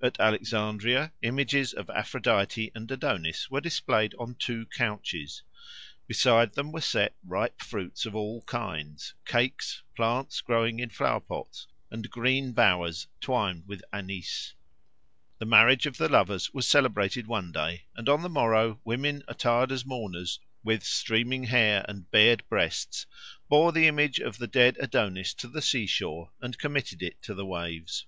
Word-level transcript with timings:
At 0.00 0.20
Alexandria 0.20 1.12
images 1.22 1.72
of 1.72 1.90
Aphrodite 1.90 2.70
and 2.76 2.88
Adonis 2.88 3.50
were 3.50 3.60
displayed 3.60 4.14
on 4.16 4.36
two 4.36 4.66
couches; 4.66 5.42
beside 6.06 6.54
them 6.54 6.70
were 6.70 6.80
set 6.80 7.16
ripe 7.24 7.60
fruits 7.60 8.06
of 8.06 8.14
all 8.14 8.42
kinds, 8.42 9.14
cakes, 9.24 9.82
plants 9.96 10.40
growing 10.40 10.78
in 10.78 10.90
flower 10.90 11.18
pots, 11.18 11.66
and 11.90 12.08
green 12.12 12.52
bowers 12.52 13.08
twined 13.20 13.66
with 13.66 13.82
anise. 13.92 14.54
The 15.38 15.46
marriage 15.46 15.84
of 15.86 15.96
the 15.96 16.08
lovers 16.08 16.54
was 16.54 16.68
celebrated 16.68 17.26
one 17.26 17.50
day, 17.50 17.86
and 17.96 18.08
on 18.08 18.22
the 18.22 18.28
morrow 18.28 18.80
women 18.84 19.24
attired 19.26 19.72
as 19.72 19.84
mourners, 19.84 20.38
with 20.62 20.84
streaming 20.84 21.42
hair 21.42 21.84
and 21.88 22.08
bared 22.12 22.48
breasts, 22.48 23.04
bore 23.48 23.72
the 23.72 23.88
image 23.88 24.20
of 24.20 24.38
the 24.38 24.46
dead 24.46 24.76
Adonis 24.78 25.34
to 25.34 25.48
the 25.48 25.60
sea 25.60 25.86
shore 25.88 26.30
and 26.40 26.56
committed 26.56 27.02
it 27.02 27.20
to 27.22 27.34
the 27.34 27.44
waves. 27.44 28.06